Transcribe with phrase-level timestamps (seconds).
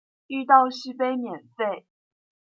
[0.25, 1.85] 遇到续杯免费